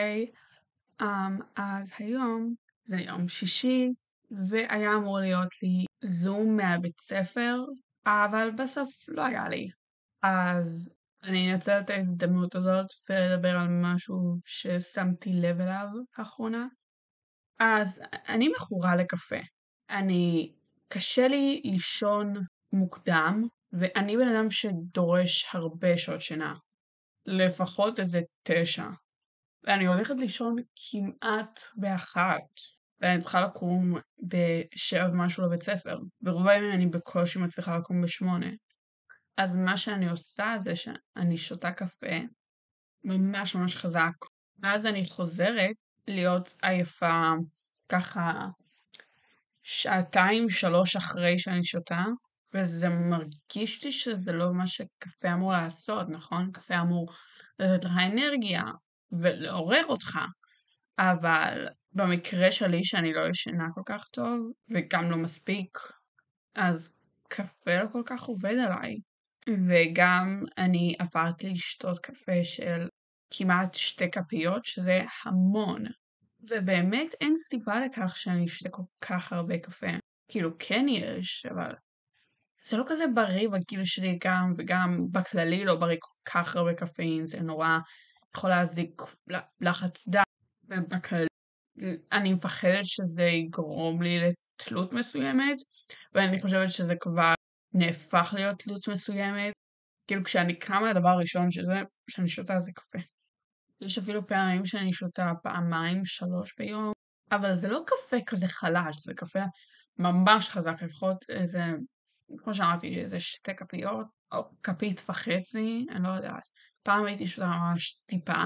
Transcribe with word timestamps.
אוקיי, 0.00 0.26
um, 1.02 1.44
אז 1.56 1.92
היום 1.98 2.54
זה 2.84 2.96
יום 2.96 3.28
שישי, 3.28 3.88
והיה 4.30 4.94
אמור 4.96 5.18
להיות 5.18 5.62
לי 5.62 5.84
זום 6.04 6.56
מהבית 6.56 7.00
ספר, 7.00 7.56
אבל 8.06 8.50
בסוף 8.58 8.88
לא 9.08 9.22
היה 9.22 9.48
לי. 9.48 9.68
אז 10.22 10.90
אני 11.22 11.52
אנצל 11.54 11.80
את 11.80 11.90
ההזדמנות 11.90 12.54
הזאת 12.54 12.86
ולדבר 13.10 13.56
על 13.56 13.68
משהו 13.70 14.36
ששמתי 14.44 15.32
לב 15.32 15.60
אליו 15.60 15.86
לאחרונה. 16.18 16.66
אז 17.58 18.02
אני 18.28 18.48
מכורה 18.48 18.96
לקפה. 18.96 19.40
אני, 19.90 20.52
קשה 20.88 21.28
לי 21.28 21.60
לישון 21.64 22.34
מוקדם, 22.72 23.46
ואני 23.72 24.16
בן 24.16 24.28
אדם 24.28 24.50
שדורש 24.50 25.46
הרבה 25.54 25.96
שעות 25.96 26.20
שינה. 26.20 26.54
לפחות 27.26 28.00
איזה 28.00 28.20
תשע. 28.42 28.86
ואני 29.64 29.86
הולכת 29.86 30.14
לישון 30.18 30.56
כמעט 30.76 31.60
באחת, 31.74 32.60
ואני 33.00 33.18
צריכה 33.18 33.40
לקום 33.40 33.98
בשבע 34.22 35.08
ומשהו 35.12 35.46
לבית 35.46 35.62
ספר. 35.62 35.98
ברוב 36.20 36.48
הימים 36.48 36.72
אני 36.72 36.86
בקושי 36.86 37.38
מצליחה 37.38 37.78
לקום 37.78 38.02
בשמונה. 38.02 38.50
אז 39.36 39.56
מה 39.56 39.76
שאני 39.76 40.08
עושה 40.08 40.54
זה 40.58 40.72
שאני 40.76 41.36
שותה 41.36 41.72
קפה 41.72 42.16
ממש 43.04 43.54
ממש 43.54 43.76
חזק, 43.76 44.12
ואז 44.58 44.86
אני 44.86 45.06
חוזרת 45.06 45.76
להיות 46.08 46.54
עייפה 46.62 47.32
ככה 47.88 48.48
שעתיים 49.62 50.48
שלוש 50.48 50.96
אחרי 50.96 51.38
שאני 51.38 51.64
שותה, 51.64 52.04
וזה 52.54 52.88
מרגיש 52.88 53.84
לי 53.84 53.92
שזה 53.92 54.32
לא 54.32 54.52
מה 54.52 54.66
שקפה 54.66 55.32
אמור 55.32 55.52
לעשות, 55.52 56.08
נכון? 56.08 56.50
קפה 56.52 56.80
אמור 56.80 57.12
לתת 57.58 57.84
לך 57.84 57.92
אנרגיה 58.12 58.62
ולעורר 59.12 59.84
אותך, 59.84 60.18
אבל 60.98 61.68
במקרה 61.92 62.50
שלי 62.50 62.84
שאני 62.84 63.12
לא 63.12 63.28
ישנה 63.28 63.64
כל 63.74 63.82
כך 63.86 64.04
טוב, 64.12 64.52
וגם 64.70 65.10
לא 65.10 65.16
מספיק, 65.16 65.78
אז 66.54 66.94
קפה 67.28 67.82
לא 67.82 67.88
כל 67.92 68.02
כך 68.06 68.22
עובד 68.22 68.54
עליי. 68.66 68.96
וגם 69.68 70.44
אני 70.58 70.94
עברתי 70.98 71.50
לשתות 71.50 71.98
קפה 71.98 72.44
של 72.44 72.88
כמעט 73.30 73.74
שתי 73.74 74.10
כפיות, 74.10 74.64
שזה 74.64 75.00
המון. 75.24 75.84
ובאמת 76.50 77.14
אין 77.20 77.36
סיבה 77.36 77.80
לכך 77.80 78.16
שאני 78.16 78.44
אשתה 78.44 78.68
כל 78.68 78.82
כך 79.00 79.32
הרבה 79.32 79.58
קפה. 79.58 79.86
כאילו 80.28 80.50
כן 80.58 80.86
יש, 80.88 81.46
אבל 81.46 81.72
זה 82.64 82.76
לא 82.76 82.84
כזה 82.86 83.04
בריא 83.14 83.48
בגיל 83.48 83.84
שלי 83.84 84.18
גם, 84.24 84.54
וגם 84.58 85.06
בכללי 85.10 85.64
לא 85.64 85.76
בריא 85.76 85.96
כל 86.00 86.30
כך 86.32 86.56
הרבה 86.56 86.74
קפאין, 86.74 87.26
זה 87.26 87.40
נורא 87.40 87.78
יכול 88.36 88.50
להזיק 88.50 89.02
לחץ 89.60 90.08
דם, 90.08 90.22
ובכללי 90.68 91.26
אני 92.12 92.32
מפחדת 92.32 92.84
שזה 92.84 93.22
יגרום 93.22 94.02
לי 94.02 94.18
לתלות 94.20 94.92
מסוימת, 94.92 95.56
ואני 96.14 96.40
חושבת 96.40 96.70
שזה 96.70 96.94
כבר 97.00 97.34
נהפך 97.74 98.30
להיות 98.36 98.58
תלות 98.58 98.88
מסוימת. 98.88 99.52
כאילו 100.06 100.24
כשאני 100.24 100.58
קמה 100.58 100.90
הדבר 100.90 101.08
הראשון 101.08 101.50
שזה, 101.50 101.82
שאני 102.10 102.28
שותה 102.28 102.60
זה 102.60 102.72
קפה. 102.74 102.98
יש 103.80 103.98
אפילו 103.98 104.26
פעמים 104.26 104.66
שאני 104.66 104.92
שותה 104.92 105.32
פעמיים, 105.42 106.04
שלוש 106.04 106.54
ביום, 106.58 106.92
אבל 107.32 107.54
זה 107.54 107.68
לא 107.68 107.80
קפה 107.86 108.16
כזה 108.26 108.48
חלש, 108.48 108.96
זה 109.04 109.14
קפה 109.14 109.40
ממש 109.98 110.50
חזק, 110.50 110.82
לפחות 110.82 111.24
איזה, 111.28 111.62
כמו 112.38 112.54
שאמרתי, 112.54 113.00
איזה 113.00 113.20
שתי 113.20 113.54
כפיות, 113.56 114.06
או 114.32 114.42
כפית 114.62 115.02
וחצי, 115.08 115.86
אני 115.90 116.02
לא 116.02 116.08
יודעת. 116.08 116.42
פעם 116.82 117.04
הייתי 117.06 117.26
שותה 117.26 117.46
ממש 117.46 117.98
טיפה, 118.06 118.44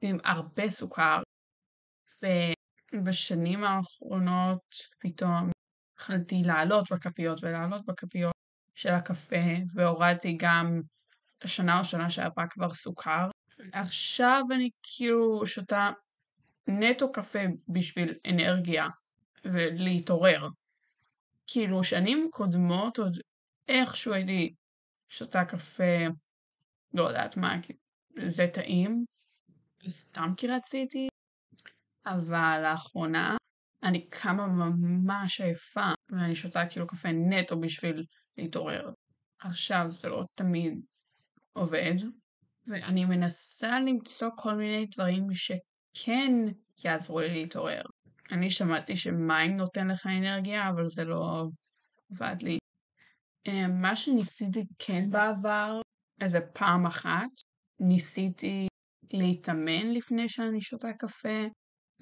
עם 0.00 0.18
הרבה 0.24 0.68
סוכר, 0.70 1.22
ובשנים 2.92 3.64
האחרונות 3.64 4.76
פתאום 4.98 5.50
התחלתי 5.94 6.42
לעלות 6.44 6.92
בכפיות 6.92 7.44
ולעלות 7.44 7.86
בכפיות 7.86 8.34
של 8.74 8.88
הקפה, 8.88 9.36
והורדתי 9.74 10.36
גם 10.40 10.80
השנה 11.42 11.78
או 11.78 11.84
שנה 11.84 12.10
שעברה 12.10 12.48
כבר 12.48 12.72
סוכר. 12.72 13.30
עכשיו 13.72 14.42
אני 14.54 14.70
כאילו 14.82 15.46
שותה 15.46 15.90
נטו 16.66 17.12
קפה 17.12 17.38
בשביל 17.68 18.14
אנרגיה 18.30 18.88
ולהתעורר. 19.44 20.48
כאילו 21.46 21.84
שנים 21.84 22.28
קודמות 22.32 22.98
עוד 22.98 23.18
איכשהו 23.68 24.12
הייתי 24.12 24.54
שותה 25.08 25.44
קפה, 25.44 26.06
לא 26.94 27.02
יודעת 27.02 27.36
מה, 27.36 27.56
זה 28.26 28.46
טעים, 28.54 29.04
סתם 29.88 30.32
כי 30.36 30.46
רציתי, 30.46 31.08
אבל 32.06 32.60
לאחרונה 32.62 33.36
אני 33.82 34.08
קמה 34.08 34.46
ממש 34.46 35.40
עייפה, 35.40 35.92
ואני 36.10 36.34
שותה 36.34 36.66
כאילו 36.70 36.86
קפה 36.86 37.08
נטו 37.12 37.60
בשביל 37.60 38.04
להתעורר. 38.38 38.90
עכשיו 39.38 39.84
זה 39.88 40.08
לא 40.08 40.24
תמיד 40.34 40.80
עובד, 41.52 41.94
ואני 42.66 43.04
מנסה 43.04 43.80
למצוא 43.80 44.28
כל 44.36 44.54
מיני 44.54 44.86
דברים 44.86 45.26
שכן 45.32 46.32
יעזרו 46.84 47.20
לי 47.20 47.28
להתעורר. 47.28 47.82
אני 48.32 48.50
שמעתי 48.50 48.96
שמים 48.96 49.56
נותן 49.56 49.88
לך 49.88 50.06
אנרגיה, 50.06 50.68
אבל 50.68 50.86
זה 50.86 51.04
לא 51.04 51.48
עבד 52.10 52.42
לי. 52.42 52.58
אה, 53.48 53.68
מה 53.68 53.96
שניסיתי 53.96 54.64
כן 54.78 55.10
בעבר, 55.10 55.80
איזה 56.22 56.40
פעם 56.40 56.86
אחת, 56.86 57.30
ניסיתי 57.80 58.66
להתאמן 59.12 59.92
לפני 59.92 60.28
שאני 60.28 60.60
שותה 60.60 60.92
קפה. 60.98 61.46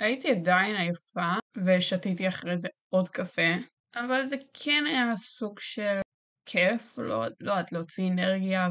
הייתי 0.01 0.31
עדיין 0.31 0.77
עייפה, 0.77 1.33
ושתיתי 1.65 2.29
אחרי 2.29 2.57
זה 2.57 2.69
עוד 2.89 3.09
קפה, 3.09 3.53
אבל 3.95 4.25
זה 4.25 4.37
כן 4.65 4.85
היה 4.87 5.17
סוג 5.17 5.59
של 5.61 6.01
כיף, 6.47 6.99
לא 6.99 7.15
יודעת, 7.15 7.73
לא, 7.73 7.79
להוציא 7.79 8.11
אנרגיה 8.13 8.69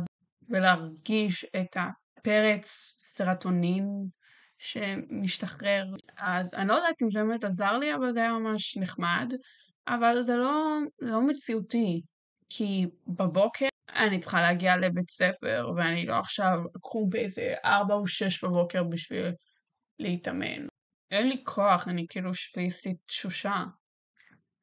ולהרגיש 0.50 1.46
את 1.46 1.78
הפרץ 1.78 2.96
סרטונין 3.00 3.86
שמשתחרר. 4.58 5.86
אז 6.18 6.54
אני 6.54 6.68
לא 6.68 6.74
יודעת 6.74 7.02
אם 7.02 7.10
זה 7.10 7.24
באמת 7.24 7.44
עזר 7.44 7.78
לי, 7.78 7.96
אבל 7.96 8.12
זה 8.12 8.20
היה 8.20 8.32
ממש 8.32 8.78
נחמד. 8.78 9.34
אבל 9.88 10.24
זה 10.24 10.38
לא, 10.38 10.80
לא 11.02 11.22
מציאותי, 11.22 12.02
כי 12.50 12.86
בבוקר 13.08 13.69
אני 14.00 14.20
צריכה 14.20 14.42
להגיע 14.42 14.78
לבית 14.78 15.10
ספר, 15.10 15.72
ואני 15.76 16.06
לא 16.06 16.20
עכשיו 16.20 16.60
אקום 16.78 17.10
באיזה 17.10 17.54
ארבע 17.66 17.94
או 17.94 18.08
שש 18.08 18.44
בבוקר 18.44 18.84
בשביל 18.84 19.32
להתאמן. 20.00 20.68
אין 21.12 21.30
לי 21.30 21.44
כוח, 21.44 21.88
אני 21.88 22.06
כאילו 22.10 22.34
שוויסית 22.34 22.98
תשושה. 23.06 23.64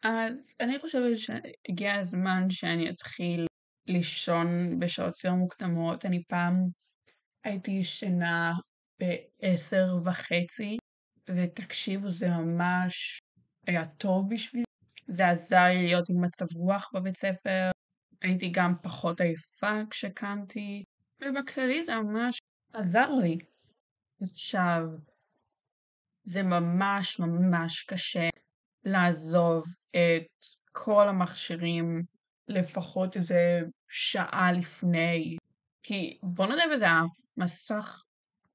אז 0.03 0.57
אני 0.61 0.79
חושבת 0.79 1.19
שהגיע 1.19 1.95
הזמן 1.95 2.51
שאני 2.51 2.91
אתחיל 2.91 3.47
לישון 3.87 4.79
בשעות 4.79 5.15
יותר 5.25 5.35
מוקדמות. 5.35 6.07
אני 6.07 6.23
פעם 6.29 6.55
הייתי 7.45 7.71
ישנה 7.71 8.53
בעשר 9.01 9.97
וחצי, 10.05 10.77
ותקשיבו, 11.31 12.09
זה 12.11 12.29
ממש 12.29 13.19
היה 13.67 13.87
טוב 13.87 14.35
בשבילי. 14.35 14.65
זה 15.09 15.29
עזר 15.29 15.65
לי 15.65 15.87
להיות 15.87 16.05
עם 16.11 16.25
מצב 16.25 16.47
רוח 16.57 16.91
בבית 16.95 17.17
ספר, 17.17 17.71
הייתי 18.23 18.49
גם 18.49 18.75
פחות 18.83 19.21
עייפה 19.21 19.81
כשקמתי, 19.91 20.85
ובכללי 21.23 21.83
זה 21.83 21.95
ממש 21.95 22.39
עזר 22.73 23.09
לי. 23.09 23.39
עכשיו, 24.23 24.83
זה 26.25 26.43
ממש 26.43 27.21
ממש 27.21 27.83
קשה 27.83 28.29
לעזוב 28.85 29.65
את 29.91 30.47
כל 30.73 31.09
המכשירים 31.09 32.03
לפחות 32.49 33.17
איזה 33.17 33.61
שעה 33.89 34.53
לפני, 34.53 35.37
כי 35.83 36.19
בוא 36.23 36.47
נדע 36.47 36.63
בזה, 36.73 36.87
המסך 37.39 38.03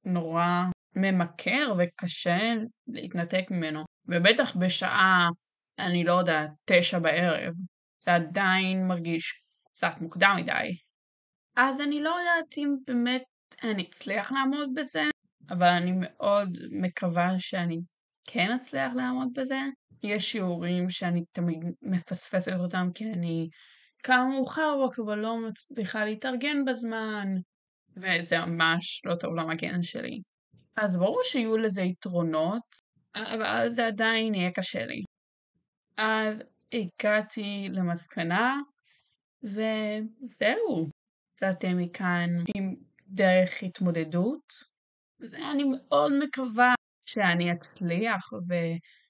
נורא 0.05 0.63
ממכר 0.95 1.73
וקשה 1.77 2.39
להתנתק 2.87 3.51
ממנו, 3.51 3.83
ובטח 4.05 4.55
בשעה, 4.55 5.29
אני 5.79 6.03
לא 6.03 6.13
יודעת, 6.13 6.49
תשע 6.65 6.99
בערב, 6.99 7.53
זה 8.03 8.13
עדיין 8.13 8.87
מרגיש 8.87 9.41
קצת 9.71 10.01
מוקדם 10.01 10.35
מדי. 10.37 10.77
אז 11.55 11.81
אני 11.81 12.01
לא 12.01 12.09
יודעת 12.09 12.57
אם 12.57 12.75
באמת 12.87 13.23
אני 13.63 13.83
אצליח 13.83 14.31
לעמוד 14.31 14.69
בזה, 14.75 15.03
אבל 15.49 15.67
אני 15.67 15.91
מאוד 15.95 16.57
מקווה 16.71 17.29
שאני 17.37 17.79
כן 18.27 18.51
אצליח 18.51 18.93
לעמוד 18.95 19.27
בזה. 19.35 19.59
יש 20.03 20.31
שיעורים 20.31 20.89
שאני 20.89 21.23
תמיד 21.31 21.57
מפספסת 21.81 22.53
אותם 22.59 22.87
כי 22.93 23.05
אני 23.05 23.49
קמה 24.03 24.27
מאוחר 24.29 24.75
בבוקר 24.77 25.01
ולא 25.05 25.37
מצליחה 25.37 26.05
להתארגן 26.05 26.65
בזמן, 26.65 27.27
וזה 27.97 28.39
ממש 28.39 29.01
לא 29.05 29.15
טוב 29.15 29.35
למגן 29.35 29.81
שלי. 29.81 30.21
אז 30.75 30.97
ברור 30.97 31.19
שיהיו 31.23 31.57
לזה 31.57 31.81
יתרונות, 31.81 32.63
אבל 33.15 33.69
זה 33.69 33.87
עדיין 33.87 34.35
יהיה 34.35 34.51
קשה 34.51 34.85
לי. 34.85 35.03
אז 35.97 36.43
הגעתי 36.73 37.67
למסקנה, 37.71 38.55
וזהו. 39.43 40.89
יצאתם 41.33 41.77
מכאן 41.77 42.29
עם 42.55 42.75
דרך 43.07 43.63
התמודדות, 43.63 44.53
ואני 45.19 45.63
מאוד 45.63 46.13
מקווה 46.23 46.73
שאני 47.05 47.51
אצליח 47.51 48.29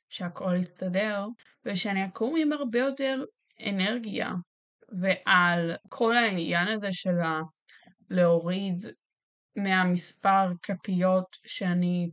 ושהכול 0.10 0.56
יסתדר, 0.56 1.28
ושאני 1.66 2.06
אקום 2.06 2.36
עם 2.38 2.54
הרבה 2.54 2.80
יותר 2.80 3.24
אנרגיה. 3.70 4.32
ועל 5.02 5.76
כל 5.90 6.18
העניין 6.18 6.68
הזה 6.68 6.88
של 6.92 7.16
להוריד 8.10 8.76
מהמספר 9.56 10.52
כפיות 10.64 11.38
שאני 11.46 12.10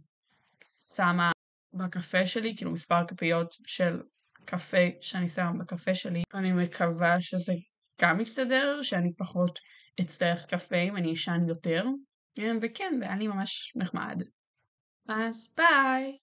שמה 0.95 1.33
בקפה 1.73 2.27
שלי, 2.27 2.57
כאילו 2.57 2.71
מספר 2.71 3.07
כפיות 3.07 3.55
של 3.67 4.03
קפה 4.45 4.87
שאני 5.01 5.29
שמה 5.29 5.53
בקפה 5.53 5.95
שלי, 5.95 6.23
אני 6.35 6.53
מקווה 6.53 7.21
שזה 7.21 7.53
גם 8.01 8.21
יסתדר, 8.21 8.83
שאני 8.83 9.13
פחות 9.13 9.59
אצטרך 10.01 10.47
קפה 10.47 10.77
אם 10.77 10.97
אני 10.97 11.13
אשן 11.13 11.41
יותר, 11.49 11.85
וכן, 12.63 12.95
זה 12.99 13.05
היה 13.05 13.17
לי 13.17 13.27
ממש 13.27 13.73
נחמד. 13.77 14.23
אז 15.09 15.51
ביי! 15.57 16.19